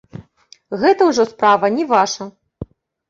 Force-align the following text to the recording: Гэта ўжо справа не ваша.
Гэта 0.83 1.01
ўжо 1.11 1.25
справа 1.33 1.65
не 1.79 1.83
ваша. 1.95 2.31